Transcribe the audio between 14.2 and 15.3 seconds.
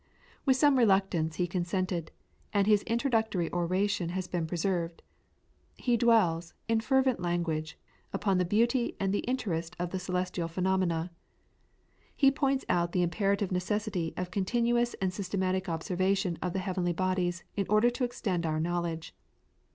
continuous and